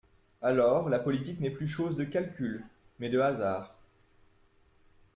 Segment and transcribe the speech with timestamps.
[0.41, 2.63] Alors la politique n’est plus chose de calcul,
[2.99, 3.75] mais de ha sard.